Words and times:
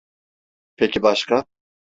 Peki 0.75 1.01
başka? 1.03 1.45